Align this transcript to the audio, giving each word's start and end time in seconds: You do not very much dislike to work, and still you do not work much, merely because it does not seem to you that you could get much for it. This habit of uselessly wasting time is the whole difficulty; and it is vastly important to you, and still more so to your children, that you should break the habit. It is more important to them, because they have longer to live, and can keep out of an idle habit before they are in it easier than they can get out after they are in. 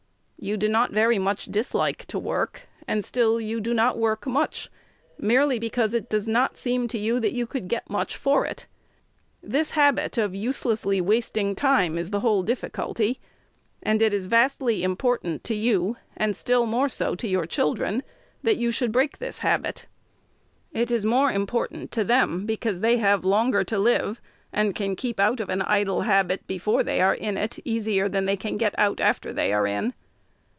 You 0.43 0.57
do 0.57 0.67
not 0.67 0.89
very 0.89 1.19
much 1.19 1.45
dislike 1.51 2.05
to 2.05 2.17
work, 2.17 2.63
and 2.87 3.05
still 3.05 3.39
you 3.39 3.61
do 3.61 3.75
not 3.75 3.99
work 3.99 4.25
much, 4.25 4.71
merely 5.19 5.59
because 5.59 5.93
it 5.93 6.09
does 6.09 6.27
not 6.27 6.57
seem 6.57 6.87
to 6.87 6.97
you 6.97 7.19
that 7.19 7.35
you 7.35 7.45
could 7.45 7.67
get 7.67 7.87
much 7.91 8.17
for 8.17 8.43
it. 8.43 8.65
This 9.43 9.69
habit 9.77 10.17
of 10.17 10.33
uselessly 10.33 10.99
wasting 10.99 11.53
time 11.53 11.95
is 11.95 12.09
the 12.09 12.21
whole 12.21 12.41
difficulty; 12.41 13.19
and 13.83 14.01
it 14.01 14.15
is 14.15 14.25
vastly 14.25 14.81
important 14.81 15.43
to 15.43 15.53
you, 15.53 15.97
and 16.17 16.35
still 16.35 16.65
more 16.65 16.89
so 16.89 17.13
to 17.13 17.27
your 17.29 17.45
children, 17.45 18.01
that 18.41 18.57
you 18.57 18.71
should 18.71 18.91
break 18.91 19.19
the 19.19 19.29
habit. 19.43 19.85
It 20.73 20.89
is 20.89 21.05
more 21.05 21.31
important 21.31 21.91
to 21.91 22.03
them, 22.03 22.47
because 22.47 22.79
they 22.79 22.97
have 22.97 23.23
longer 23.23 23.63
to 23.65 23.77
live, 23.77 24.19
and 24.51 24.73
can 24.73 24.95
keep 24.95 25.19
out 25.19 25.39
of 25.39 25.49
an 25.51 25.61
idle 25.61 26.01
habit 26.01 26.47
before 26.47 26.81
they 26.81 26.99
are 26.99 27.13
in 27.13 27.37
it 27.37 27.59
easier 27.63 28.09
than 28.09 28.25
they 28.25 28.37
can 28.37 28.57
get 28.57 28.73
out 28.79 28.99
after 28.99 29.31
they 29.31 29.53
are 29.53 29.67
in. 29.67 29.93